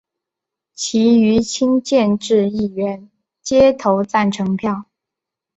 [0.73, 3.11] 其余亲建制议员
[3.43, 4.85] 皆投赞成票。